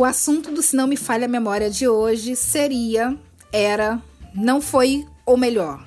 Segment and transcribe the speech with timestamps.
[0.00, 3.14] O assunto do Se Não Me Falha a Memória de hoje seria,
[3.52, 4.00] era,
[4.34, 5.86] não foi ou melhor.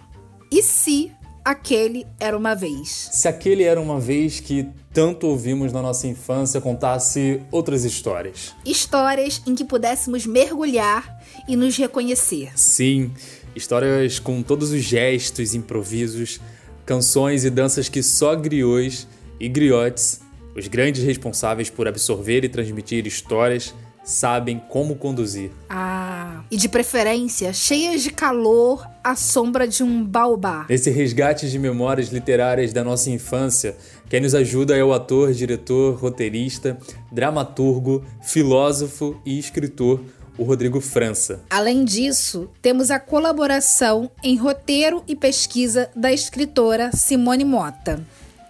[0.51, 1.11] E se
[1.43, 3.09] aquele era uma vez?
[3.11, 8.53] Se aquele era uma vez que tanto ouvimos na nossa infância contasse outras histórias.
[8.63, 12.51] Histórias em que pudéssemos mergulhar e nos reconhecer.
[12.55, 13.11] Sim,
[13.55, 16.39] histórias com todos os gestos, improvisos,
[16.85, 19.07] canções e danças que só griots
[19.39, 20.21] e griotes,
[20.55, 25.51] os grandes responsáveis por absorver e transmitir histórias, sabem como conduzir.
[25.69, 30.65] Ah, e de preferência cheias de calor à sombra de um baobá.
[30.69, 33.75] Nesse resgate de memórias literárias da nossa infância,
[34.09, 36.77] quem nos ajuda é o ator, diretor, roteirista,
[37.11, 39.99] dramaturgo, filósofo e escritor
[40.37, 41.41] o Rodrigo França.
[41.49, 48.03] Além disso, temos a colaboração em roteiro e pesquisa da escritora Simone Mota.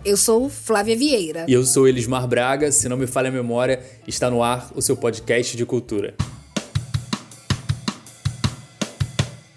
[0.06, 1.46] Eu sou Flávia Vieira.
[1.48, 2.74] E eu sou Elismar Braga.
[2.74, 6.14] Se não me falha a memória, está no ar o seu podcast de cultura.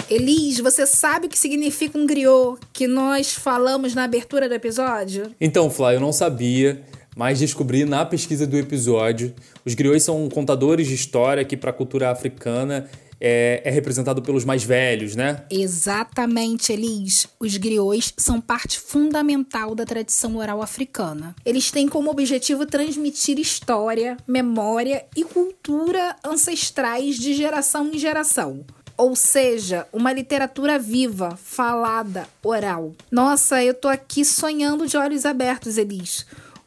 [0.09, 5.35] Elis, você sabe o que significa um griot que nós falamos na abertura do episódio?
[5.41, 6.81] Então, Flávia, eu não sabia
[7.17, 9.33] mas descobri na pesquisa do episódio.
[9.65, 14.45] Os griots são contadores de história que, para a cultura africana, é, é, representado pelos
[14.45, 15.45] mais velhos, né?
[15.51, 17.27] Exatamente, Elis.
[17.41, 21.35] Os griots são parte fundamental da tradição oral africana.
[21.45, 28.65] Eles têm como objetivo transmitir história, memória e cultura ancestrais de geração em geração.
[28.99, 32.93] Ou seja, uma literatura viva, falada, oral.
[33.11, 36.27] Nossa, eu tô aqui sonhando de olhos abertos, Elis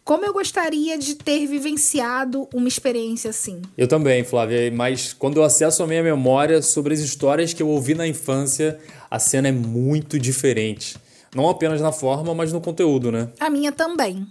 [0.09, 3.61] como eu gostaria de ter vivenciado uma experiência assim.
[3.77, 7.69] Eu também, Flávia, mas quando eu acesso a minha memória sobre as histórias que eu
[7.69, 10.97] ouvi na infância, a cena é muito diferente.
[11.35, 13.29] Não apenas na forma, mas no conteúdo, né?
[13.39, 14.25] A minha também.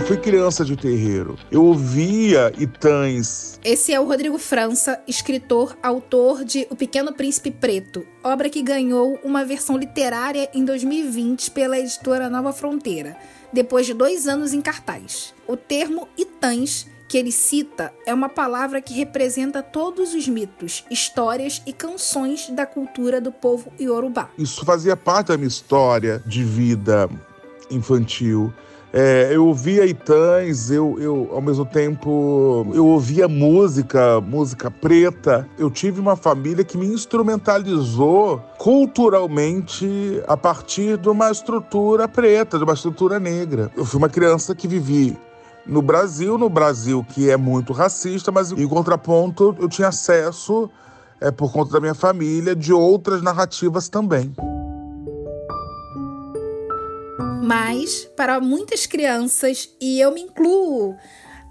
[0.00, 1.36] Eu fui criança de terreiro.
[1.50, 3.60] Eu ouvia Itães.
[3.62, 9.20] Esse é o Rodrigo França, escritor, autor de O Pequeno Príncipe Preto, obra que ganhou
[9.22, 13.14] uma versão literária em 2020 pela editora Nova Fronteira,
[13.52, 15.34] depois de dois anos em cartaz.
[15.46, 21.60] O termo Itães que ele cita é uma palavra que representa todos os mitos, histórias
[21.66, 24.30] e canções da cultura do povo iorubá.
[24.38, 27.06] Isso fazia parte da minha história de vida
[27.70, 28.50] infantil.
[28.92, 35.48] É, eu ouvia Itãs, eu, eu, ao mesmo tempo, eu ouvia música, música preta.
[35.56, 42.64] Eu tive uma família que me instrumentalizou culturalmente a partir de uma estrutura preta, de
[42.64, 43.70] uma estrutura negra.
[43.76, 45.16] Eu fui uma criança que vivi
[45.64, 50.68] no Brasil, no Brasil que é muito racista, mas em contraponto eu tinha acesso,
[51.20, 54.34] é, por conta da minha família, de outras narrativas também.
[57.50, 60.96] Mas, para muitas crianças, e eu me incluo,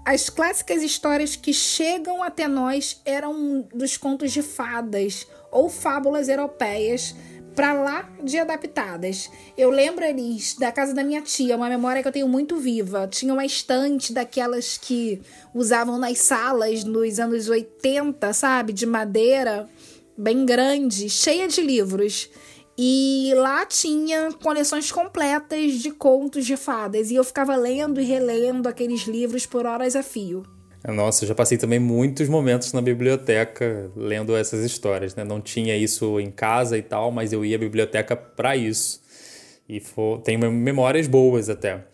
[0.02, 7.14] as clássicas histórias que chegam até nós eram dos contos de fadas ou fábulas europeias
[7.54, 9.30] para lá de adaptadas.
[9.58, 13.06] Eu lembro, Elis, da casa da minha tia, uma memória que eu tenho muito viva.
[13.06, 15.20] Tinha uma estante daquelas que
[15.52, 18.72] usavam nas salas nos anos 80, sabe?
[18.72, 19.68] De madeira,
[20.16, 22.30] bem grande, cheia de livros.
[22.82, 27.10] E lá tinha coleções completas de contos de fadas.
[27.10, 30.46] E eu ficava lendo e relendo aqueles livros por horas a fio.
[30.88, 35.24] Nossa, eu já passei também muitos momentos na biblioteca lendo essas histórias, né?
[35.24, 39.02] Não tinha isso em casa e tal, mas eu ia à biblioteca para isso.
[39.68, 40.22] E for...
[40.22, 41.84] tenho memórias boas até.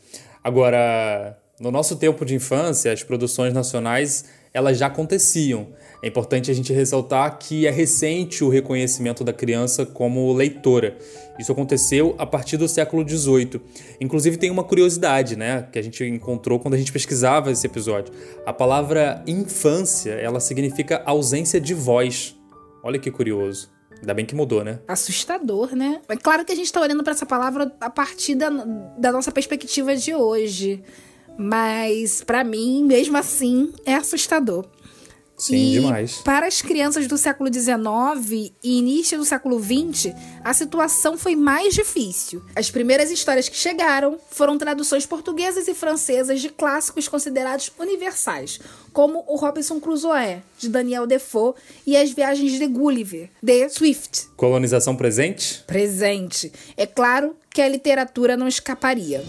[0.45, 5.69] Agora, no nosso tempo de infância, as produções nacionais elas já aconteciam.
[6.03, 10.97] É importante a gente ressaltar que é recente o reconhecimento da criança como leitora.
[11.39, 13.61] Isso aconteceu a partir do século XVIII.
[14.01, 18.15] Inclusive tem uma curiosidade, né, que a gente encontrou quando a gente pesquisava esse episódio.
[18.47, 22.35] A palavra infância, ela significa ausência de voz.
[22.83, 23.69] Olha que curioso.
[24.01, 24.79] Ainda bem que mudou, né?
[24.89, 26.01] Assustador, né?
[26.09, 29.31] É claro que a gente está olhando para essa palavra a partir da, da nossa
[29.31, 30.83] perspectiva de hoje.
[31.39, 34.65] Mas, para mim, mesmo assim, é assustador.
[35.37, 36.17] Sim, e demais.
[36.25, 41.75] Para as crianças do século XIX e início do século XX, a situação foi mais
[41.75, 42.43] difícil.
[42.55, 48.59] As primeiras histórias que chegaram foram traduções portuguesas e francesas de clássicos considerados universais,
[48.93, 51.55] como o Robinson Crusoe, de Daniel Defoe,
[51.87, 54.29] e as Viagens de Gulliver, de Swift.
[54.37, 55.63] Colonização presente?
[55.67, 56.51] Presente.
[56.77, 59.23] É claro que a literatura não escaparia.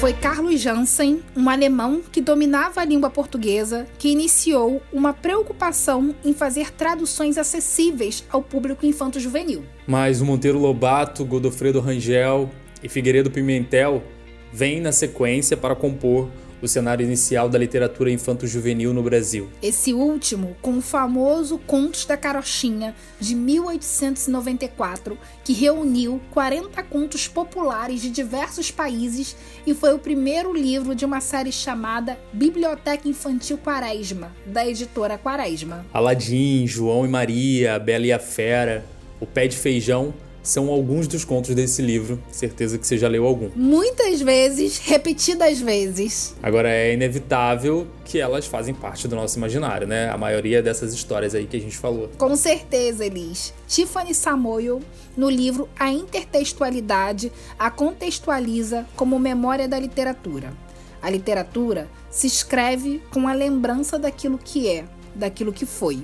[0.00, 6.32] Foi Carlos Jansen, um alemão que dominava a língua portuguesa, que iniciou uma preocupação em
[6.32, 9.62] fazer traduções acessíveis ao público infanto-juvenil.
[9.86, 12.48] Mas o Monteiro Lobato, Godofredo Rangel
[12.82, 14.02] e Figueiredo Pimentel
[14.50, 16.30] vêm na sequência para compor
[16.62, 19.48] o cenário inicial da literatura infanto-juvenil no Brasil.
[19.62, 28.00] Esse último com o famoso Contos da Carochinha, de 1894, que reuniu 40 contos populares
[28.00, 29.36] de diversos países
[29.66, 35.84] e foi o primeiro livro de uma série chamada Biblioteca Infantil Quaresma, da editora Quaresma.
[35.92, 38.84] Aladim, João e Maria, Bela e a Fera,
[39.20, 42.22] O Pé de Feijão são alguns dos contos desse livro.
[42.30, 43.50] Certeza que você já leu algum.
[43.54, 46.34] Muitas vezes, repetidas vezes.
[46.42, 50.10] Agora é inevitável que elas fazem parte do nosso imaginário, né?
[50.10, 52.10] A maioria dessas histórias aí que a gente falou.
[52.18, 53.52] Com certeza, Elis.
[53.68, 54.80] Tiffany Samoil,
[55.16, 60.52] no livro A Intertextualidade, a contextualiza como memória da literatura.
[61.02, 64.84] A literatura se escreve com a lembrança daquilo que é,
[65.14, 66.02] daquilo que foi.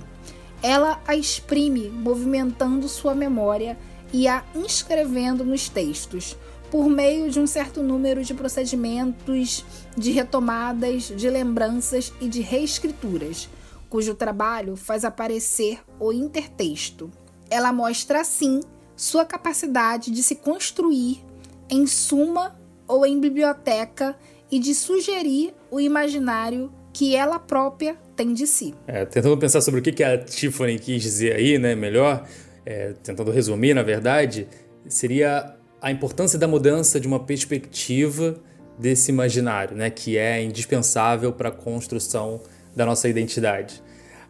[0.63, 3.77] Ela a exprime movimentando sua memória
[4.13, 6.37] e a inscrevendo nos textos,
[6.71, 9.65] por meio de um certo número de procedimentos,
[9.97, 13.49] de retomadas, de lembranças e de reescrituras,
[13.89, 17.11] cujo trabalho faz aparecer o intertexto.
[17.49, 18.61] Ela mostra, assim,
[18.97, 21.25] sua capacidade de se construir
[21.71, 22.57] em suma
[22.89, 24.17] ou em biblioteca
[24.51, 28.75] e de sugerir o imaginário que ela própria tem de si.
[28.87, 32.27] É, tentando pensar sobre o que a Tiffany quis dizer aí, né, melhor,
[32.67, 34.49] é, tentando resumir, na verdade,
[34.89, 38.37] seria a importância da mudança de uma perspectiva
[38.77, 42.41] desse imaginário, né, que é indispensável para a construção
[42.75, 43.83] da nossa identidade.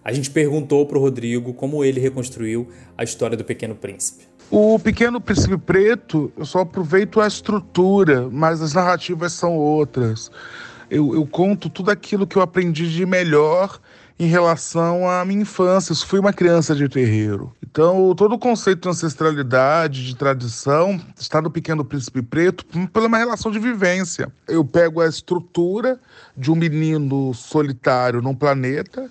[0.04, 4.24] A gente perguntou para o Rodrigo como ele reconstruiu a história do Pequeno Príncipe.
[4.48, 10.30] O Pequeno Príncipe Preto, eu só aproveito a estrutura, mas as narrativas são outras.
[10.88, 13.80] Eu, eu conto tudo aquilo que eu aprendi de melhor
[14.18, 15.92] em relação à minha infância.
[15.92, 17.52] Eu fui uma criança de terreiro.
[17.62, 23.18] Então, todo o conceito de ancestralidade, de tradição, está no Pequeno Príncipe Preto pela uma
[23.18, 24.32] relação de vivência.
[24.48, 26.00] Eu pego a estrutura
[26.36, 29.10] de um menino solitário num planeta.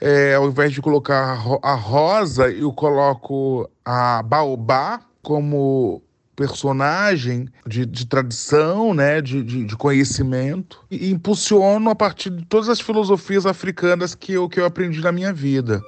[0.00, 6.02] É, ao invés de colocar a rosa, eu coloco a baobá como
[6.36, 12.68] personagem de, de tradição, né, de, de, de, conhecimento, e impulsiono a partir de todas
[12.68, 15.82] as filosofias africanas que eu, que eu aprendi na minha vida.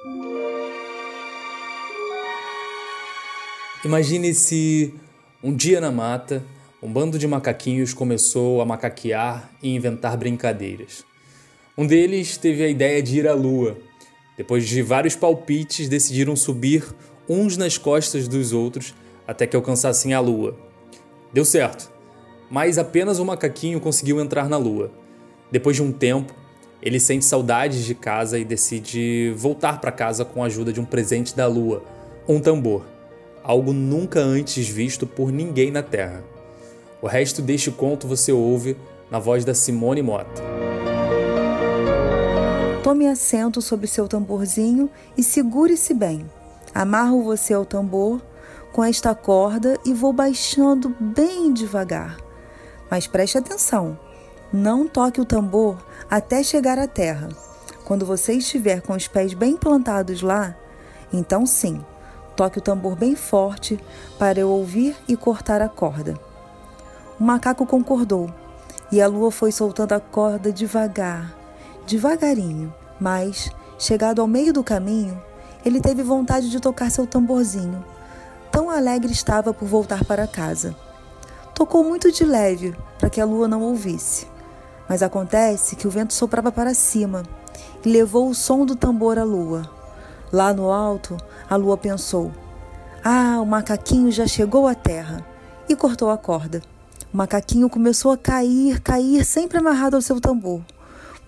[3.83, 4.93] Imagine se
[5.43, 6.43] um dia na mata,
[6.81, 11.05] um bando de macaquinhos começou a macaquear e inventar brincadeiras.
[11.77, 13.77] Um deles teve a ideia de ir à lua.
[14.35, 16.83] Depois de vários palpites, decidiram subir
[17.29, 18.93] uns nas costas dos outros
[19.27, 20.55] até que alcançassem a lua.
[21.33, 21.91] Deu certo,
[22.49, 24.89] mas apenas o macaquinho conseguiu entrar na lua.
[25.51, 26.33] Depois de um tempo,
[26.81, 30.85] ele sente saudades de casa e decide voltar para casa com a ajuda de um
[30.85, 31.83] presente da lua,
[32.27, 32.85] um tambor,
[33.43, 36.23] algo nunca antes visto por ninguém na Terra.
[37.01, 38.77] O resto deste conto você ouve
[39.11, 40.41] na voz da Simone Mota.
[42.83, 46.25] Tome assento sobre seu tamborzinho e segure-se bem.
[46.73, 48.21] Amarro você ao tambor
[48.71, 52.17] com esta corda e vou baixando bem devagar.
[52.89, 53.97] Mas preste atenção,
[54.51, 55.77] não toque o tambor
[56.09, 57.29] até chegar à terra.
[57.83, 60.55] Quando você estiver com os pés bem plantados lá,
[61.11, 61.83] então sim,
[62.35, 63.79] toque o tambor bem forte
[64.19, 66.15] para eu ouvir e cortar a corda.
[67.19, 68.29] O macaco concordou
[68.91, 71.35] e a lua foi soltando a corda devagar,
[71.85, 73.49] devagarinho, mas,
[73.79, 75.21] chegado ao meio do caminho,
[75.65, 77.83] ele teve vontade de tocar seu tamborzinho
[78.51, 80.75] tão alegre estava por voltar para casa.
[81.53, 84.27] Tocou muito de leve para que a lua não ouvisse.
[84.87, 87.23] Mas acontece que o vento soprava para cima
[87.83, 89.69] e levou o som do tambor à lua.
[90.31, 91.17] Lá no alto,
[91.49, 92.31] a lua pensou:
[93.03, 95.25] Ah, o macaquinho já chegou à terra.
[95.69, 96.61] E cortou a corda.
[97.13, 100.61] O macaquinho começou a cair, cair, sempre amarrado ao seu tambor.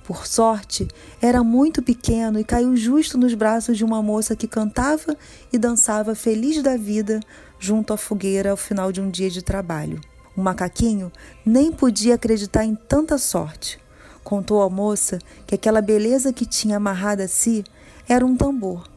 [0.10, 0.88] Por sorte,
[1.22, 5.16] era muito pequeno e caiu justo nos braços de uma moça que cantava
[5.54, 7.20] e dançava feliz da vida
[7.60, 10.02] junto à fogueira ao final de um dia de trabalho.
[10.36, 11.12] O macaquinho
[11.46, 13.80] nem podia acreditar em tanta sorte.
[14.24, 17.64] Contou à moça que aquela beleza que tinha amarrada a si
[18.08, 18.90] era um tambor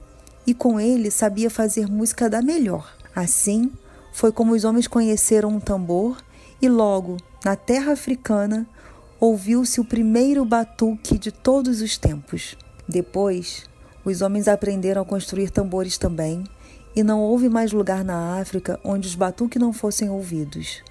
[0.46, 2.90] e com ele sabia fazer música da melhor.
[3.14, 3.70] Assim,
[4.14, 6.16] foi como os homens conheceram um tambor
[6.58, 8.66] e logo, na terra africana,
[9.22, 12.56] ouviu-se o primeiro batuque de todos os tempos.
[12.88, 13.62] Depois,
[14.04, 16.42] os homens aprenderam a construir tambores também,
[16.96, 20.82] e não houve mais lugar na África onde os batuques não fossem ouvidos,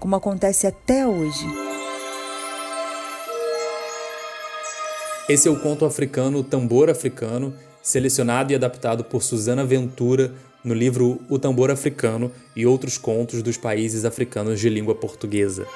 [0.00, 1.46] como acontece até hoje.
[5.28, 10.34] Esse é o conto africano Tambor Africano, selecionado e adaptado por Suzana Ventura
[10.64, 15.68] no livro O Tambor Africano e outros contos dos países africanos de língua portuguesa.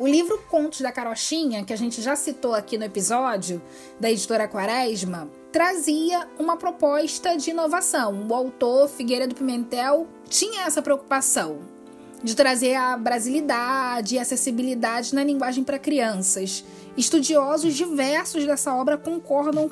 [0.00, 3.60] O livro Contos da Carochinha, que a gente já citou aqui no episódio,
[4.00, 8.26] da editora Quaresma, trazia uma proposta de inovação.
[8.26, 11.58] O autor Figueiredo Pimentel tinha essa preocupação
[12.24, 16.64] de trazer a brasilidade e acessibilidade na linguagem para crianças.
[16.96, 19.70] Estudiosos diversos dessa obra concordam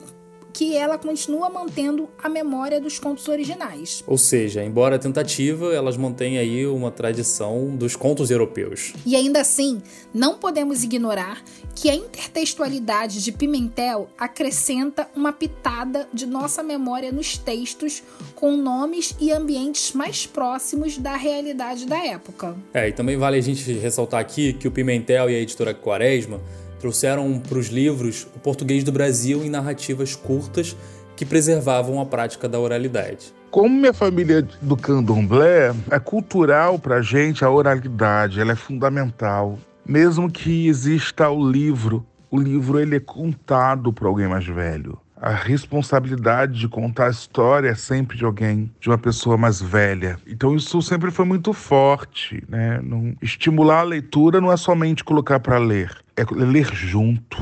[0.53, 4.03] que ela continua mantendo a memória dos contos originais.
[4.07, 8.93] Ou seja, embora a tentativa, elas mantêm aí uma tradição dos contos europeus.
[9.07, 11.43] E ainda assim, não podemos ignorar
[11.75, 18.03] que a intertextualidade de Pimentel acrescenta uma pitada de nossa memória nos textos
[18.35, 22.57] com nomes e ambientes mais próximos da realidade da época.
[22.75, 26.41] É, e também vale a gente ressaltar aqui que o Pimentel e a editora Quaresma
[26.79, 30.77] trouxeram para os livros o português do Brasil em narrativas curtas
[31.17, 33.35] que preservavam a prática da oralidade.
[33.51, 38.57] Como minha família é do candomblé, é cultural para a gente a oralidade, ela é
[38.57, 39.59] fundamental.
[39.87, 44.99] Mesmo que exista o livro, o livro ele é contado por alguém mais velho.
[45.21, 50.17] A responsabilidade de contar a história é sempre de alguém, de uma pessoa mais velha.
[50.27, 52.81] Então isso sempre foi muito forte, né?
[53.21, 57.39] Estimular a leitura não é somente colocar para ler, é ler junto.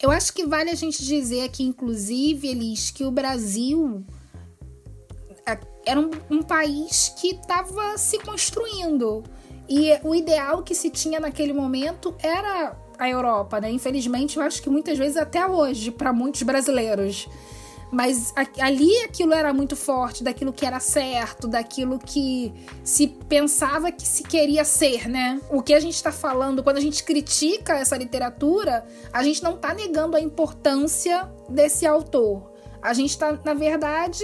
[0.00, 4.04] Eu acho que vale a gente dizer aqui, inclusive, Elis, que o Brasil
[5.84, 9.24] era um, um país que estava se construindo.
[9.68, 13.70] E o ideal que se tinha naquele momento era a Europa, né?
[13.70, 17.28] Infelizmente, eu acho que muitas vezes até hoje, para muitos brasileiros.
[17.90, 22.52] Mas ali aquilo era muito forte, daquilo que era certo, daquilo que
[22.84, 25.40] se pensava que se queria ser, né?
[25.50, 29.54] O que a gente está falando, quando a gente critica essa literatura, a gente não
[29.54, 32.52] está negando a importância desse autor.
[32.82, 34.22] A gente está, na verdade,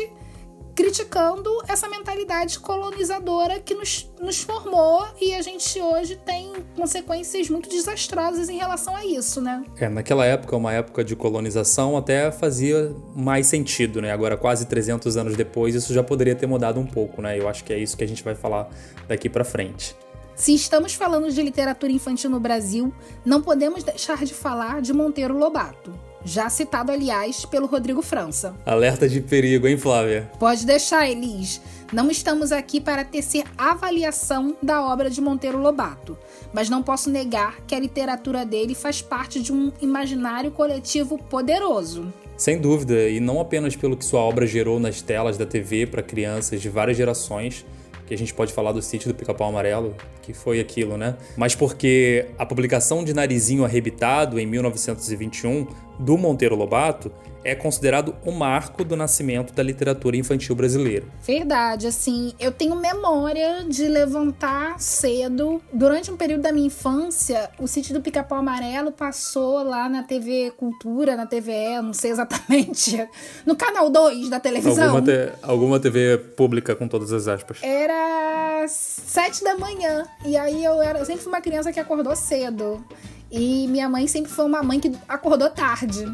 [0.75, 7.69] criticando essa mentalidade colonizadora que nos, nos formou e a gente hoje tem consequências muito
[7.69, 9.64] desastrosas em relação a isso, né?
[9.78, 14.12] É, naquela época, uma época de colonização, até fazia mais sentido, né?
[14.12, 17.38] Agora, quase 300 anos depois, isso já poderia ter mudado um pouco, né?
[17.38, 18.69] Eu acho que é isso que a gente vai falar
[19.09, 19.97] daqui para frente.
[20.35, 22.93] Se estamos falando de literatura infantil no Brasil,
[23.25, 25.93] não podemos deixar de falar de Monteiro Lobato
[26.25, 28.54] já citado, aliás, pelo Rodrigo França.
[28.64, 30.31] Alerta de perigo, hein, Flávia?
[30.38, 31.61] Pode deixar, Elis.
[31.92, 36.18] Não estamos aqui para tecer avaliação da obra de Monteiro Lobato,
[36.52, 42.12] mas não posso negar que a literatura dele faz parte de um imaginário coletivo poderoso.
[42.36, 46.02] Sem dúvida, e não apenas pelo que sua obra gerou nas telas da TV para
[46.02, 47.64] crianças de várias gerações,
[48.06, 51.16] que a gente pode falar do sítio do Pica-Pau Amarelo, que foi aquilo, né?
[51.36, 55.66] Mas porque a publicação de Narizinho Arrebitado, em 1921,
[55.98, 57.10] do Monteiro Lobato,
[57.44, 61.06] é considerado o marco do nascimento da literatura infantil brasileira.
[61.22, 65.60] Verdade, assim, eu tenho memória de levantar cedo.
[65.72, 70.52] Durante um período da minha infância, o sítio do Pica-Pau Amarelo passou lá na TV
[70.56, 73.06] Cultura, na TVE, não sei exatamente,
[73.44, 74.84] no canal 2 da televisão.
[74.84, 77.58] Alguma, te, alguma TV pública com todas as aspas.
[77.62, 80.06] Era sete da manhã.
[80.24, 82.84] E aí eu era, eu sempre fui uma criança que acordou cedo.
[83.30, 86.06] E minha mãe sempre foi uma mãe que acordou tarde.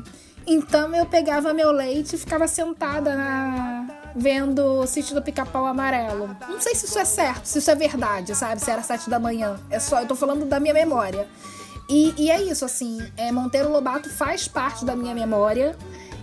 [0.52, 3.86] Então eu pegava meu leite e ficava sentada na...
[4.16, 6.36] vendo o sítio do pica-pau amarelo.
[6.48, 8.60] Não sei se isso é certo, se isso é verdade, sabe?
[8.60, 9.60] Se era sete da manhã.
[9.70, 11.28] É só, eu tô falando da minha memória.
[11.88, 15.76] E, e é isso, assim, é, Monteiro Lobato faz parte da minha memória.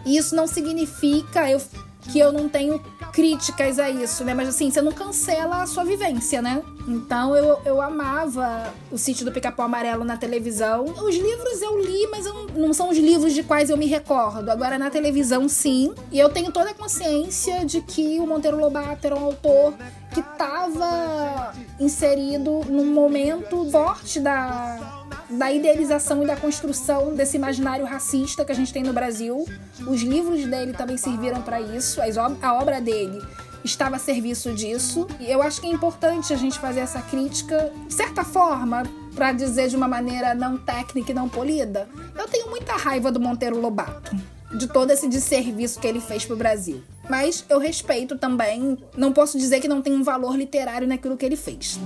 [0.05, 1.61] E isso não significa eu,
[2.01, 4.33] que eu não tenho críticas a isso, né?
[4.33, 6.63] Mas assim, você não cancela a sua vivência, né?
[6.87, 10.85] Então eu, eu amava o sítio do Pica-Pau Amarelo na televisão.
[10.85, 14.49] Os livros eu li, mas eu, não são os livros de quais eu me recordo.
[14.49, 15.93] Agora na televisão, sim.
[16.11, 19.73] E eu tenho toda a consciência de que o Monteiro Lobato era um autor
[20.13, 24.96] que estava inserido num momento forte da,
[25.29, 29.45] da idealização e da construção desse imaginário racista que a gente tem no Brasil.
[29.85, 31.99] Os livros dele também serviram para isso,
[32.41, 33.21] a obra dele
[33.63, 35.07] estava a serviço disso.
[35.19, 39.31] E eu acho que é importante a gente fazer essa crítica, de certa forma, para
[39.31, 41.87] dizer de uma maneira não técnica e não polida.
[42.17, 44.15] Eu tenho muita raiva do Monteiro Lobato,
[44.55, 46.81] de todo esse desserviço que ele fez pro Brasil.
[47.09, 51.25] Mas eu respeito também, não posso dizer que não tem um valor literário naquilo que
[51.25, 51.79] ele fez.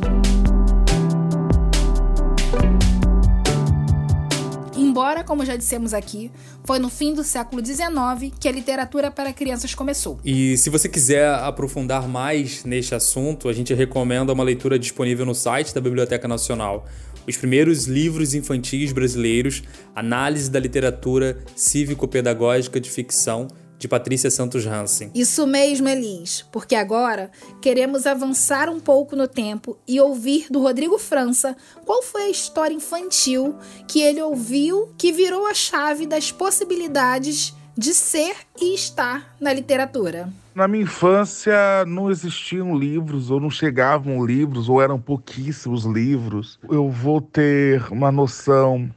[4.91, 6.29] Embora, como já dissemos aqui,
[6.65, 10.19] foi no fim do século XIX que a literatura para crianças começou.
[10.21, 15.33] E se você quiser aprofundar mais neste assunto, a gente recomenda uma leitura disponível no
[15.33, 16.86] site da Biblioteca Nacional.
[17.25, 19.63] Os primeiros livros infantis brasileiros,
[19.95, 23.48] Análise da Literatura Cívico-Pedagógica de Ficção,
[23.81, 25.09] de Patrícia Santos Hansen.
[25.15, 31.00] Isso mesmo, Elis, porque agora queremos avançar um pouco no tempo e ouvir do Rodrigo
[31.00, 33.55] França qual foi a história infantil
[33.88, 40.31] que ele ouviu que virou a chave das possibilidades de ser e estar na literatura.
[40.53, 46.59] Na minha infância não existiam livros, ou não chegavam livros, ou eram pouquíssimos livros.
[46.69, 48.91] Eu vou ter uma noção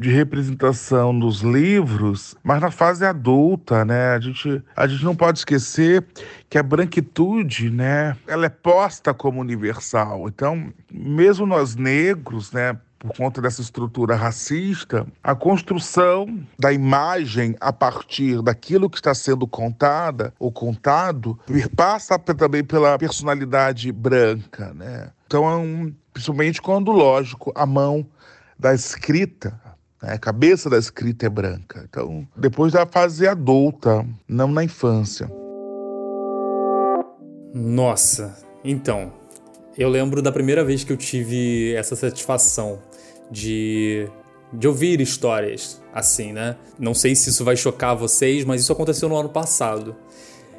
[0.00, 4.14] de representação nos livros, mas na fase adulta, né?
[4.14, 6.02] A gente, a gente não pode esquecer
[6.48, 10.26] que a branquitude, né, ela é posta como universal.
[10.26, 17.72] Então, mesmo nós negros, né, por conta dessa estrutura racista, a construção da imagem a
[17.72, 21.38] partir daquilo que está sendo contada ou contado
[21.76, 25.10] passa também pela personalidade branca, né?
[25.26, 28.06] Então, principalmente quando, lógico, a mão
[28.58, 29.58] da escrita?
[30.02, 31.84] A cabeça da escrita é branca.
[31.88, 35.30] Então, depois da fase adulta, não na infância.
[37.52, 39.12] Nossa, então,
[39.76, 42.78] eu lembro da primeira vez que eu tive essa satisfação
[43.30, 44.08] de,
[44.52, 46.56] de ouvir histórias assim, né?
[46.78, 49.96] Não sei se isso vai chocar vocês, mas isso aconteceu no ano passado.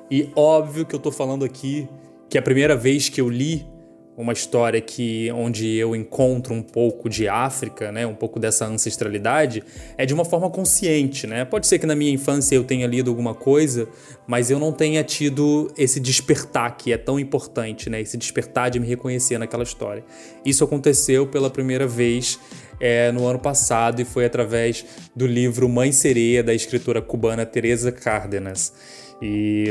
[0.10, 1.88] E óbvio que eu tô falando aqui
[2.30, 3.66] que a primeira vez que eu li
[4.22, 9.64] uma história que onde eu encontro um pouco de África, né, um pouco dessa ancestralidade,
[9.98, 11.44] é de uma forma consciente, né?
[11.44, 13.88] Pode ser que na minha infância eu tenha lido alguma coisa,
[14.28, 18.00] mas eu não tenha tido esse despertar que é tão importante, né?
[18.00, 20.04] Esse despertar de me reconhecer naquela história.
[20.46, 22.40] Isso aconteceu pela primeira vez
[22.80, 24.86] é, no ano passado e foi através
[25.16, 28.72] do livro Mãe Sereia da escritora cubana Teresa Cárdenas.
[29.20, 29.66] E,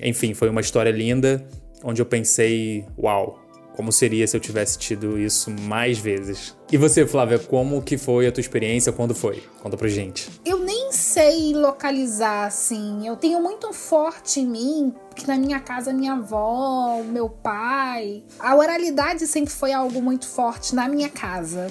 [0.00, 1.46] enfim, foi uma história linda
[1.84, 3.45] onde eu pensei, uau,
[3.76, 6.56] como seria se eu tivesse tido isso mais vezes.
[6.72, 8.90] E você, Flávia, como que foi a tua experiência?
[8.90, 9.44] Quando foi?
[9.62, 10.28] Conta pra gente.
[10.44, 13.06] Eu nem sei localizar, assim.
[13.06, 18.56] Eu tenho muito forte em mim que na minha casa minha avó, meu pai, a
[18.56, 21.70] oralidade sempre foi algo muito forte na minha casa.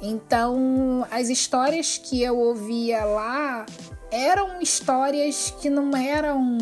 [0.00, 3.66] Então, as histórias que eu ouvia lá
[4.10, 6.58] eram histórias que não eram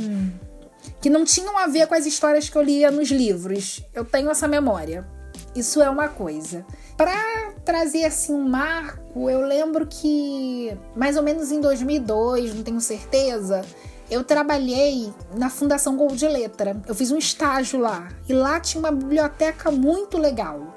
[1.01, 3.83] que não tinham a ver com as histórias que eu lia nos livros.
[3.95, 5.07] Eu tenho essa memória.
[5.55, 6.65] Isso é uma coisa.
[6.97, 12.81] Para trazer assim um marco, eu lembro que mais ou menos em 2002, não tenho
[12.81, 13.65] certeza,
[14.11, 16.81] eu trabalhei na Fundação Gol de Letra.
[16.87, 20.75] Eu fiz um estágio lá e lá tinha uma biblioteca muito legal,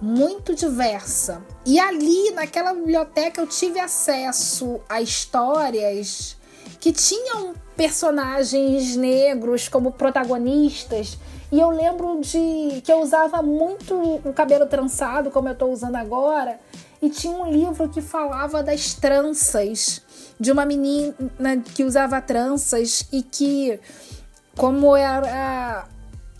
[0.00, 1.42] muito diversa.
[1.66, 6.37] E ali, naquela biblioteca, eu tive acesso a histórias
[6.80, 11.18] que tinham personagens negros como protagonistas.
[11.50, 15.96] E eu lembro de que eu usava muito o cabelo trançado, como eu estou usando
[15.96, 16.58] agora,
[17.00, 20.02] e tinha um livro que falava das tranças,
[20.38, 21.14] de uma menina
[21.74, 23.80] que usava tranças e que,
[24.56, 25.86] como era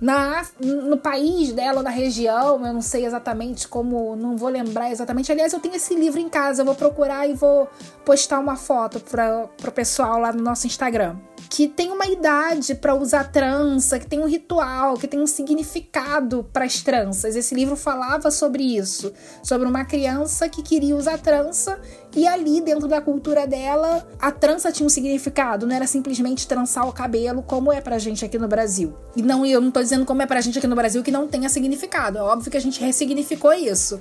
[0.00, 5.32] na, no país dela, na região, eu não sei exatamente como, não vou lembrar exatamente.
[5.32, 7.68] Aliás, eu tenho esse livro em casa, eu vou procurar e vou
[8.04, 11.16] postar uma foto para o pessoal lá no nosso Instagram
[11.48, 16.44] que tem uma idade para usar trança, que tem um ritual, que tem um significado
[16.53, 17.37] para as tranças.
[17.37, 21.79] Esse livro falava sobre isso, sobre uma criança que queria usar trança
[22.16, 26.88] e ali dentro da cultura dela, a trança tinha um significado, não era simplesmente trançar
[26.88, 28.94] o cabelo como é pra gente aqui no Brasil.
[29.14, 31.29] E não, eu não tô dizendo como é pra gente aqui no Brasil que não
[31.29, 32.18] tenha significado.
[32.18, 34.01] É óbvio que a gente ressignificou isso.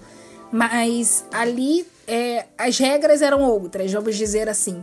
[0.52, 4.82] Mas ali é, as regras eram outras, vamos dizer assim.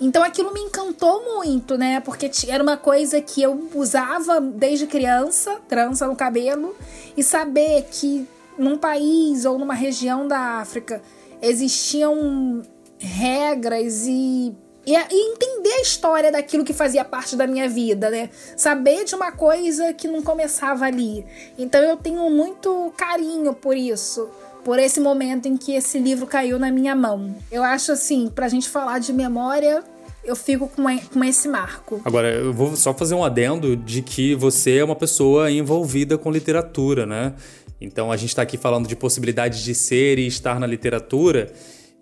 [0.00, 2.00] Então aquilo me encantou muito, né?
[2.00, 6.74] Porque era uma coisa que eu usava desde criança, trança no cabelo,
[7.16, 11.02] e saber que num país ou numa região da África
[11.42, 12.62] existiam
[12.98, 14.54] regras e,
[14.86, 18.30] e, e, entender a história daquilo que fazia parte da minha vida, né?
[18.56, 21.26] Saber de uma coisa que não começava ali.
[21.58, 24.28] Então eu tenho muito carinho por isso.
[24.64, 27.34] Por esse momento em que esse livro caiu na minha mão.
[27.50, 29.82] Eu acho assim, pra gente falar de memória,
[30.24, 32.00] eu fico com, com esse marco.
[32.04, 36.30] Agora, eu vou só fazer um adendo de que você é uma pessoa envolvida com
[36.30, 37.34] literatura, né?
[37.80, 41.50] Então a gente está aqui falando de possibilidades de ser e estar na literatura.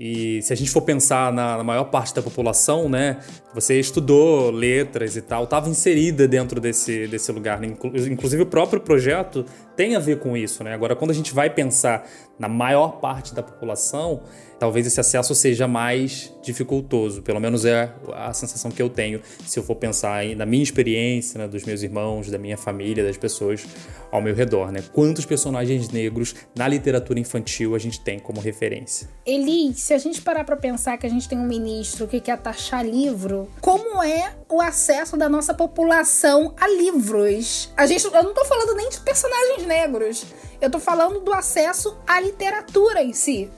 [0.01, 3.19] E se a gente for pensar na, na, maior parte da população, né?
[3.55, 7.61] Você estudou letras e tal, estava inserida dentro desse, desse lugar.
[7.61, 7.69] Né?
[8.11, 9.45] Inclusive o próprio projeto
[9.79, 10.75] tem a ver com isso, né?
[10.75, 12.05] Agora, quando a gente vai pensar
[12.37, 14.23] na maior parte da população,
[14.59, 17.23] talvez esse acesso seja mais dificultoso.
[17.23, 21.39] Pelo menos é a sensação que eu tenho se eu for pensar na minha experiência,
[21.39, 23.67] né, dos meus irmãos, da minha família, das pessoas
[24.11, 24.83] ao meu redor, né?
[24.93, 29.09] Quantos personagens negros na literatura infantil a gente tem como referência?
[29.25, 32.39] Eli, se a gente parar para pensar que a gente tem um ministro que quer
[32.39, 37.73] taxar livro, como é o acesso da nossa população a livros?
[37.77, 40.27] A gente, eu não tô falando nem de personagens negros.
[40.61, 43.49] Eu tô falando do acesso à literatura em si.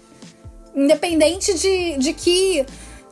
[0.75, 2.67] Independente de, de, que,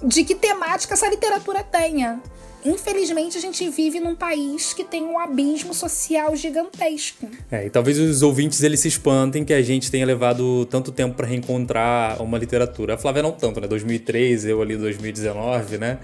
[0.04, 2.20] de que temática essa literatura tenha.
[2.64, 7.28] Infelizmente, a gente vive num país que tem um abismo social gigantesco.
[7.50, 11.14] É, e talvez os ouvintes eles se espantem que a gente tenha levado tanto tempo
[11.14, 12.94] para reencontrar uma literatura.
[12.94, 13.68] A Flávia não tanto, né?
[13.68, 15.98] 2013, eu ali 2019, né?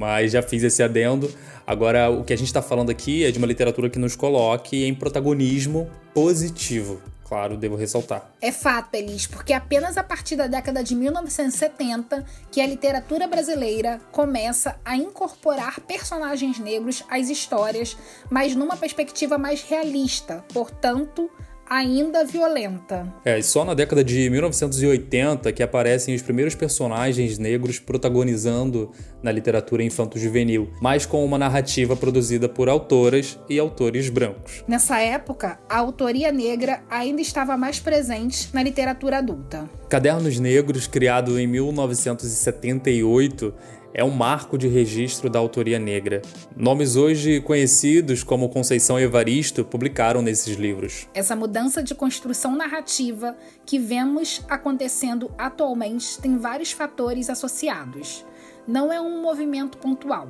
[0.00, 1.30] Mas já fiz esse adendo.
[1.66, 4.82] Agora, o que a gente está falando aqui é de uma literatura que nos coloque
[4.86, 8.28] em protagonismo positivo claro, devo ressaltar.
[8.42, 14.00] É fato, Elis, porque apenas a partir da década de 1970 que a literatura brasileira
[14.10, 17.96] começa a incorporar personagens negros às histórias,
[18.28, 21.30] mas numa perspectiva mais realista, portanto,
[21.70, 23.14] ainda violenta.
[23.24, 28.90] É, e só na década de 1980 que aparecem os primeiros personagens negros protagonizando
[29.22, 34.64] na literatura infanto-juvenil, mas com uma narrativa produzida por autoras e autores brancos.
[34.66, 39.70] Nessa época, a autoria negra ainda estava mais presente na literatura adulta.
[39.88, 43.54] Cadernos Negros, criado em 1978,
[43.92, 46.22] é um marco de registro da autoria negra.
[46.56, 51.08] Nomes hoje conhecidos como Conceição Evaristo publicaram nesses livros.
[51.14, 58.24] Essa mudança de construção narrativa que vemos acontecendo atualmente tem vários fatores associados.
[58.66, 60.28] Não é um movimento pontual.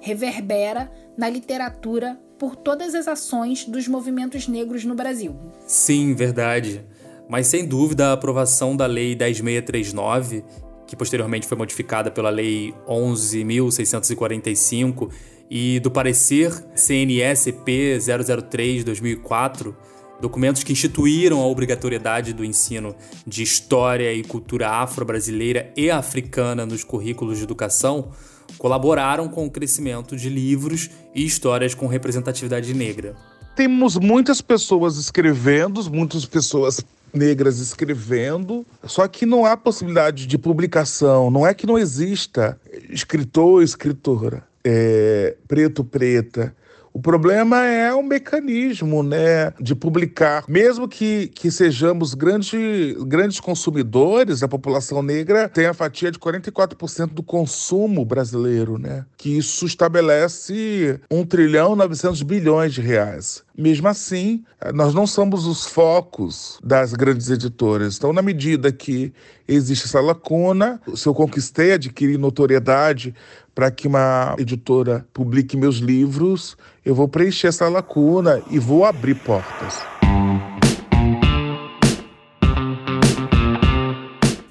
[0.00, 5.34] Reverbera na literatura por todas as ações dos movimentos negros no Brasil.
[5.66, 6.84] Sim, verdade.
[7.28, 10.44] Mas sem dúvida a aprovação da Lei 10639
[10.88, 15.08] que posteriormente foi modificada pela Lei 11.645,
[15.50, 19.74] e do parecer CNSP 003-2004,
[20.20, 22.94] documentos que instituíram a obrigatoriedade do ensino
[23.26, 28.10] de história e cultura afro-brasileira e africana nos currículos de educação,
[28.56, 33.14] colaboraram com o crescimento de livros e histórias com representatividade negra.
[33.54, 41.30] Temos muitas pessoas escrevendo, muitas pessoas negras escrevendo, só que não há possibilidade de publicação.
[41.30, 42.58] Não é que não exista
[42.90, 46.54] escritor escritora é, preto, preta.
[46.92, 50.44] O problema é o mecanismo né, de publicar.
[50.48, 57.08] Mesmo que, que sejamos grandes, grandes consumidores, a população negra tem a fatia de 44%
[57.08, 59.04] do consumo brasileiro, né?
[59.16, 63.44] que isso estabelece 1 trilhão 900 bilhões de reais.
[63.58, 67.96] Mesmo assim, nós não somos os focos das grandes editoras.
[67.96, 69.12] Então, na medida que
[69.48, 73.12] existe essa lacuna, se eu conquistei, adquiri notoriedade
[73.56, 79.16] para que uma editora publique meus livros, eu vou preencher essa lacuna e vou abrir
[79.16, 79.74] portas.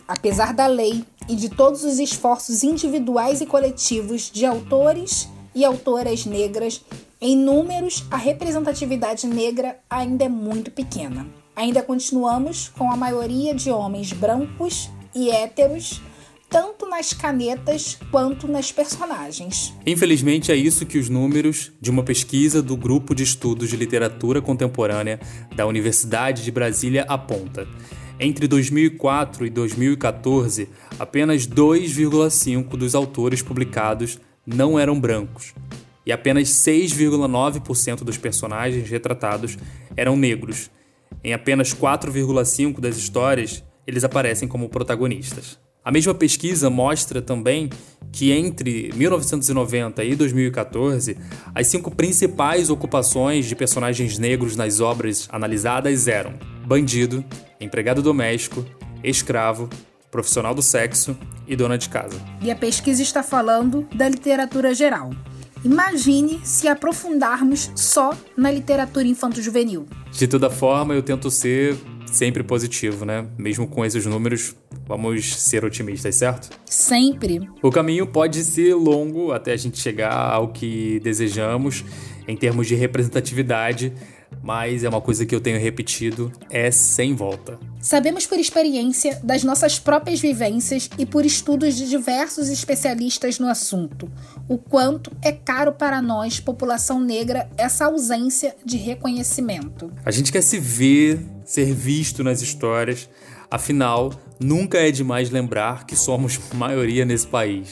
[0.05, 6.25] Apesar da lei e de todos os esforços individuais e coletivos de autores e autoras
[6.25, 6.83] negras,
[7.19, 11.27] em números a representatividade negra ainda é muito pequena.
[11.55, 16.01] Ainda continuamos com a maioria de homens brancos e héteros
[16.49, 19.73] tanto nas canetas quanto nas personagens.
[19.85, 24.41] Infelizmente, é isso que os números de uma pesquisa do Grupo de Estudos de Literatura
[24.41, 25.19] Contemporânea
[25.55, 27.67] da Universidade de Brasília aponta.
[28.19, 35.53] Entre 2004 e 2014, apenas 2,5% dos autores publicados não eram brancos,
[36.07, 39.57] e apenas 6,9% dos personagens retratados
[39.97, 40.71] eram negros.
[41.21, 45.59] Em apenas 4,5% das histórias, eles aparecem como protagonistas.
[45.83, 47.69] A mesma pesquisa mostra também
[48.09, 51.17] que entre 1990 e 2014,
[51.53, 56.33] as cinco principais ocupações de personagens negros nas obras analisadas eram
[56.65, 57.23] bandido,
[57.59, 58.65] empregado doméstico,
[59.03, 59.69] escravo,
[60.09, 62.17] profissional do sexo e dona de casa.
[62.41, 65.11] E a pesquisa está falando da literatura geral.
[65.67, 69.85] Imagine se aprofundarmos só na literatura infanto-juvenil.
[70.13, 71.75] De toda forma, eu tento ser
[72.05, 73.27] sempre positivo, né?
[73.37, 74.55] Mesmo com esses números,
[74.87, 76.57] vamos ser otimistas, certo?
[76.65, 77.49] Sempre.
[77.61, 81.83] O caminho pode ser longo até a gente chegar ao que desejamos
[82.25, 83.91] em termos de representatividade,
[84.41, 87.59] mas é uma coisa que eu tenho repetido, é sem volta.
[87.81, 94.11] Sabemos por experiência das nossas próprias vivências e por estudos de diversos especialistas no assunto,
[94.47, 99.91] o quanto é caro para nós, população negra, essa ausência de reconhecimento.
[100.05, 103.09] A gente quer se ver, ser visto nas histórias,
[103.49, 107.69] afinal, nunca é demais lembrar que somos maioria nesse país.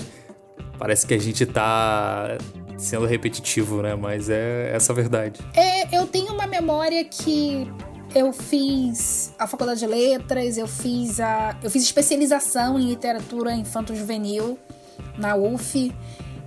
[0.77, 2.37] Parece que a gente tá
[2.77, 3.95] sendo repetitivo, né?
[3.95, 5.39] Mas é essa a verdade.
[5.55, 7.71] É, eu tenho uma memória que
[8.13, 14.57] eu fiz a faculdade de letras, eu fiz a eu fiz especialização em literatura infanto-juvenil
[15.17, 15.93] na UF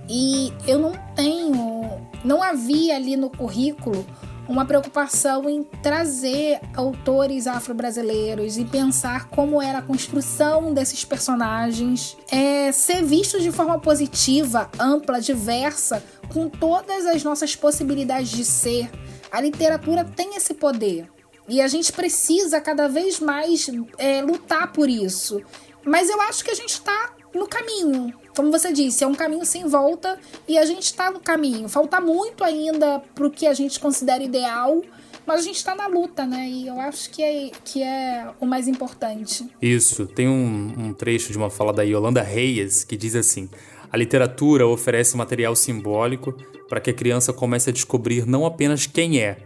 [0.09, 4.05] e eu não tenho, não havia ali no currículo
[4.49, 12.71] uma preocupação em trazer autores afro-brasileiros e pensar como era a construção desses personagens, é,
[12.71, 18.89] ser visto de forma positiva, ampla, diversa, com todas as nossas possibilidades de ser.
[19.31, 21.07] A literatura tem esse poder.
[21.47, 25.43] E a gente precisa cada vez mais é, lutar por isso.
[25.85, 28.13] Mas eu acho que a gente está no caminho.
[28.35, 31.67] Como você disse, é um caminho sem volta e a gente está no caminho.
[31.67, 34.81] Falta muito ainda para o que a gente considera ideal,
[35.25, 36.49] mas a gente está na luta, né?
[36.49, 39.47] E eu acho que é, que é o mais importante.
[39.61, 40.07] Isso.
[40.07, 43.49] Tem um, um trecho de uma fala da Yolanda Reyes que diz assim:
[43.91, 46.33] A literatura oferece material simbólico
[46.67, 49.39] para que a criança comece a descobrir não apenas quem é,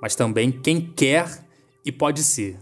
[0.00, 1.44] mas também quem quer
[1.84, 2.56] e pode ser.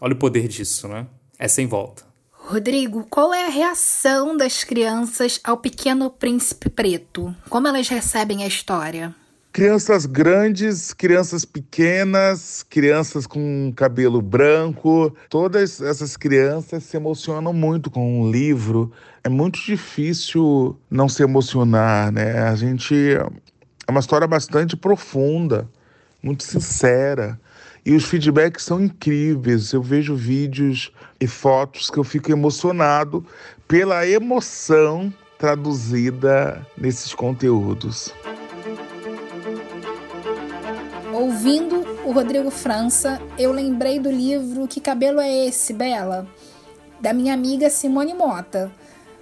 [0.00, 1.06] Olha o poder disso, né?
[1.38, 2.11] É sem volta.
[2.52, 7.34] Rodrigo, qual é a reação das crianças ao Pequeno Príncipe Preto?
[7.48, 9.14] Como elas recebem a história?
[9.50, 18.20] Crianças grandes, crianças pequenas, crianças com cabelo branco, todas essas crianças se emocionam muito com
[18.20, 18.92] um livro.
[19.24, 22.38] É muito difícil não se emocionar, né?
[22.40, 25.66] A gente é uma história bastante profunda,
[26.22, 27.40] muito sincera.
[27.84, 29.72] E os feedbacks são incríveis.
[29.72, 33.26] Eu vejo vídeos e fotos que eu fico emocionado
[33.66, 38.14] pela emoção traduzida nesses conteúdos.
[41.12, 46.26] Ouvindo o Rodrigo França, eu lembrei do livro Que Cabelo é Esse, Bela?
[47.00, 48.70] Da minha amiga Simone Mota.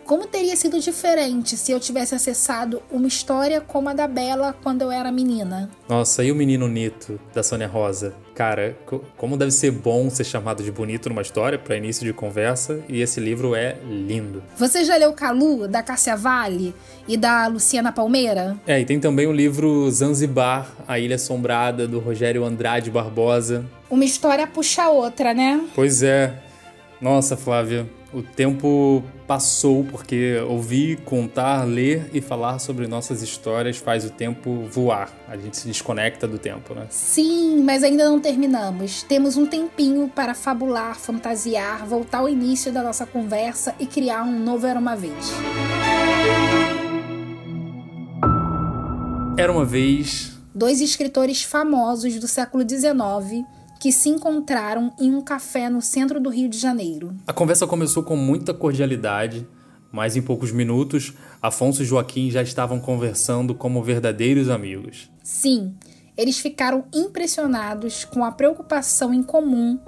[0.04, 4.82] Como teria sido diferente se eu tivesse acessado uma história como a da Bela quando
[4.82, 5.70] eu era menina?
[5.88, 8.14] Nossa, e o menino Nito, da Sônia Rosa?
[8.40, 8.74] Cara,
[9.18, 13.02] como deve ser bom ser chamado de bonito numa história para início de conversa, e
[13.02, 14.42] esse livro é lindo.
[14.56, 16.74] Você já leu Calu, da Cássia Vale
[17.06, 18.56] e da Luciana Palmeira?
[18.66, 23.62] É, e tem também o livro Zanzibar, A Ilha Assombrada, do Rogério Andrade Barbosa.
[23.90, 25.60] Uma história puxa a outra, né?
[25.74, 26.32] Pois é.
[26.98, 34.04] Nossa, Flávia, o tempo passou porque ouvir, contar, ler e falar sobre nossas histórias faz
[34.04, 35.12] o tempo voar.
[35.28, 36.86] A gente se desconecta do tempo, né?
[36.90, 39.04] Sim, mas ainda não terminamos.
[39.04, 44.38] Temos um tempinho para fabular, fantasiar, voltar ao início da nossa conversa e criar um
[44.40, 45.32] novo Era uma Vez.
[49.38, 50.36] Era uma vez.
[50.52, 53.46] Dois escritores famosos do século XIX
[53.80, 57.16] que se encontraram em um café no centro do Rio de Janeiro.
[57.26, 59.46] A conversa começou com muita cordialidade,
[59.90, 65.10] mas em poucos minutos, Afonso e Joaquim já estavam conversando como verdadeiros amigos.
[65.24, 65.74] Sim,
[66.14, 69.78] eles ficaram impressionados com a preocupação em comum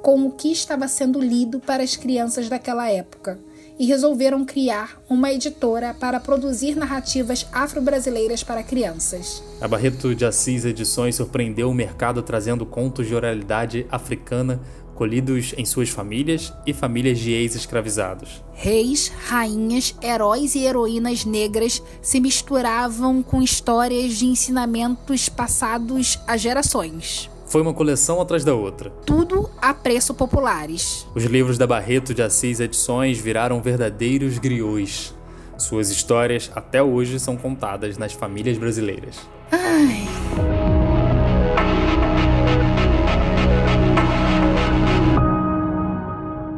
[0.00, 3.38] com o que estava sendo lido para as crianças daquela época
[3.80, 9.42] e resolveram criar uma editora para produzir narrativas afro-brasileiras para crianças.
[9.58, 14.60] A Barreto de Assis Edições surpreendeu o mercado trazendo contos de oralidade africana
[14.94, 18.44] colhidos em suas famílias e famílias de ex-escravizados.
[18.52, 27.29] Reis, rainhas, heróis e heroínas negras se misturavam com histórias de ensinamentos passados a gerações.
[27.50, 28.90] Foi uma coleção atrás da outra.
[29.04, 31.04] Tudo a preço populares.
[31.16, 35.12] Os livros da Barreto de Assis Edições viraram verdadeiros griots.
[35.58, 39.16] Suas histórias até hoje são contadas nas famílias brasileiras.
[39.50, 40.09] Ai.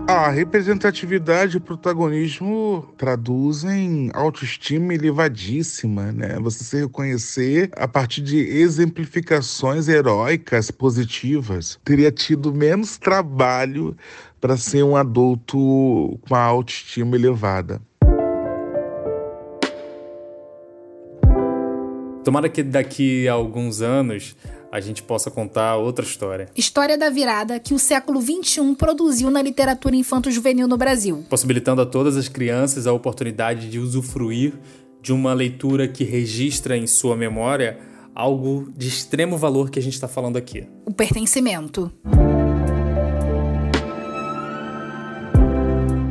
[0.08, 6.38] A representatividade e protagonismo traduzem autoestima elevadíssima, né?
[6.40, 11.78] Você se reconhecer a partir de exemplificações heróicas positivas.
[11.84, 13.96] Teria tido menos trabalho
[14.40, 17.80] para ser um adulto com a autoestima elevada.
[22.24, 24.36] Tomara que daqui a alguns anos
[24.72, 26.48] a gente possa contar outra história.
[26.56, 31.26] História da virada que o século XXI produziu na literatura infanto-juvenil no Brasil.
[31.28, 34.54] Possibilitando a todas as crianças a oportunidade de usufruir
[35.02, 37.78] de uma leitura que registra em sua memória
[38.14, 41.92] algo de extremo valor que a gente está falando aqui: o pertencimento.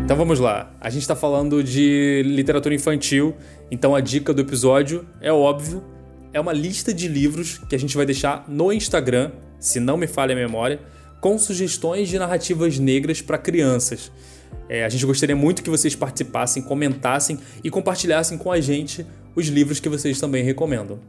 [0.03, 0.75] Então vamos lá.
[0.79, 3.33] A gente está falando de literatura infantil,
[3.71, 5.81] então a dica do episódio é óbvio,
[6.33, 10.07] é uma lista de livros que a gente vai deixar no Instagram, se não me
[10.07, 10.79] falha a memória,
[11.19, 14.11] com sugestões de narrativas negras para crianças.
[14.67, 19.47] É, a gente gostaria muito que vocês participassem, comentassem e compartilhassem com a gente os
[19.47, 20.99] livros que vocês também recomendam.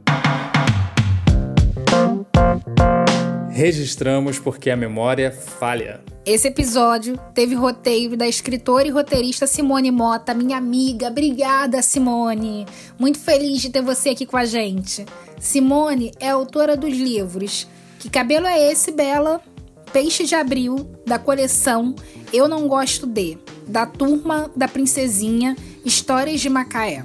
[3.53, 6.01] Registramos porque a memória falha.
[6.25, 11.09] Esse episódio teve roteiro da escritora e roteirista Simone Mota, minha amiga.
[11.09, 12.67] Obrigada, Simone.
[12.99, 15.05] Muito feliz de ter você aqui com a gente.
[15.39, 19.43] Simone é autora dos livros Que Cabelo é Esse, Bela?
[19.93, 21.95] Peixe de Abril, da coleção
[22.33, 23.37] Eu Não Gosto De,
[23.69, 27.05] da turma da Princesinha Histórias de Macaé.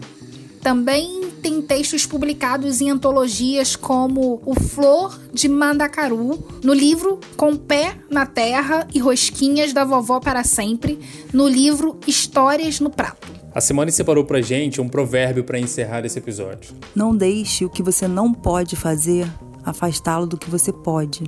[0.68, 7.96] Também tem textos publicados em antologias como O Flor de Mandacaru, no livro Com Pé
[8.12, 11.00] na Terra e Rosquinhas da Vovó para Sempre,
[11.32, 13.30] no livro Histórias no Prato.
[13.56, 16.76] A Simone separou pra gente um provérbio para encerrar esse episódio.
[16.94, 19.26] Não deixe o que você não pode fazer
[19.64, 21.24] afastá-lo do que você pode.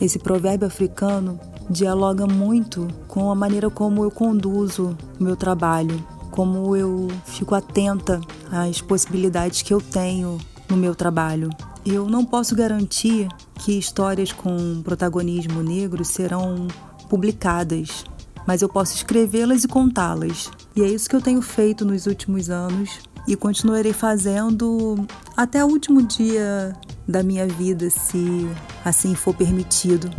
[0.00, 6.74] Esse provérbio africano dialoga muito com a maneira como eu conduzo o meu trabalho como
[6.74, 8.20] eu fico atenta
[8.50, 10.36] às possibilidades que eu tenho
[10.68, 11.48] no meu trabalho.
[11.86, 16.66] Eu não posso garantir que histórias com protagonismo negro serão
[17.08, 18.04] publicadas,
[18.44, 20.50] mas eu posso escrevê-las e contá-las.
[20.74, 25.68] E é isso que eu tenho feito nos últimos anos e continuarei fazendo até o
[25.68, 26.74] último dia
[27.06, 28.50] da minha vida, se
[28.84, 30.10] assim for permitido.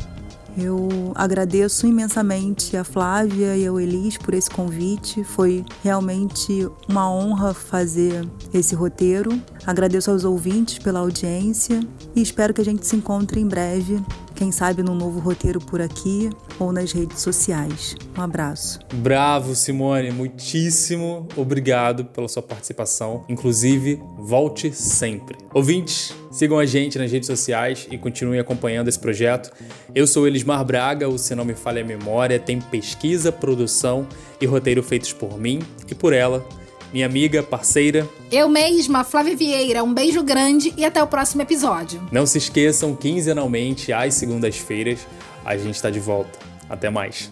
[0.58, 5.24] Eu agradeço imensamente a Flávia e ao Elis por esse convite.
[5.24, 9.42] Foi realmente uma honra fazer esse roteiro.
[9.66, 11.80] Agradeço aos ouvintes pela audiência
[12.16, 14.02] e espero que a gente se encontre em breve
[14.36, 17.96] quem sabe num novo roteiro por aqui ou nas redes sociais.
[18.18, 18.80] Um abraço.
[18.94, 20.12] Bravo, Simone.
[20.12, 23.24] Muitíssimo obrigado pela sua participação.
[23.30, 25.38] Inclusive, volte sempre.
[25.54, 29.52] Ouvintes, sigam a gente nas redes sociais e continuem acompanhando esse projeto.
[29.94, 34.08] Eu sou Elismar Braga, o Se Não Me Falha a Memória tem pesquisa, produção
[34.42, 36.46] e roteiro feitos por mim e por ela
[36.92, 38.08] minha amiga, parceira.
[38.32, 42.02] Eu mesma, Flávia Vieira, um beijo grande e até o próximo episódio.
[42.12, 45.08] Não se esqueçam, quinzenalmente, às segundas-feiras,
[45.44, 46.40] a gente está de volta.
[46.70, 47.32] Até mais.